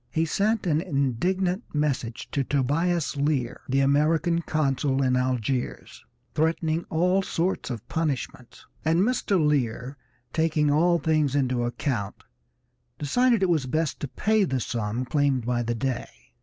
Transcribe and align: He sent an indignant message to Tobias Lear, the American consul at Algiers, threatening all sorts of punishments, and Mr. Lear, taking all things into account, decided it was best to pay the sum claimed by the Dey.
He 0.09 0.25
sent 0.25 0.65
an 0.65 0.81
indignant 0.81 1.63
message 1.75 2.27
to 2.31 2.43
Tobias 2.43 3.17
Lear, 3.17 3.61
the 3.69 3.81
American 3.81 4.41
consul 4.41 5.03
at 5.03 5.15
Algiers, 5.15 6.03
threatening 6.33 6.85
all 6.89 7.21
sorts 7.21 7.69
of 7.69 7.87
punishments, 7.87 8.65
and 8.83 9.01
Mr. 9.01 9.37
Lear, 9.39 9.97
taking 10.33 10.71
all 10.71 10.97
things 10.97 11.35
into 11.35 11.65
account, 11.65 12.23
decided 12.97 13.43
it 13.43 13.45
was 13.49 13.67
best 13.67 13.99
to 13.99 14.07
pay 14.07 14.43
the 14.43 14.59
sum 14.59 15.05
claimed 15.05 15.45
by 15.45 15.61
the 15.61 15.75
Dey. 15.75 16.09